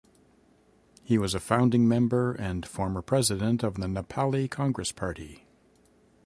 He 1.03 1.19
was 1.19 1.35
a 1.35 1.39
founding 1.39 1.87
member 1.87 2.31
and 2.33 2.65
former 2.65 3.03
president 3.03 3.61
of 3.61 3.75
the 3.75 3.85
Nepali 3.87 4.49
Congress 4.49 4.91
Party. 4.91 5.45